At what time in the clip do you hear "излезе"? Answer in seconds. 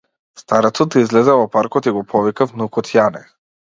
1.03-1.37